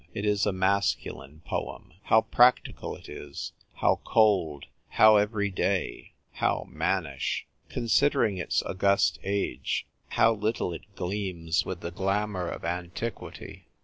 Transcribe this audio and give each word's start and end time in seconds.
It 0.15 0.25
is 0.25 0.47
a 0.47 0.51
masculine 0.51 1.43
poem. 1.45 1.93
How 2.05 2.21
practical 2.21 2.95
it 2.95 3.07
is, 3.07 3.51
how 3.75 4.01
cold, 4.03 4.65
how 4.89 5.17
everyday, 5.17 6.13
how 6.31 6.65
mannish! 6.71 7.45
Con 7.69 7.83
sidering 7.83 8.39
its 8.41 8.63
august 8.63 9.19
age, 9.21 9.85
how 10.07 10.33
little 10.33 10.73
it 10.73 10.95
gleams 10.95 11.67
with 11.67 11.81
the 11.81 11.91
glamour 11.91 12.47
of 12.49 12.65
antiquity 12.65 13.67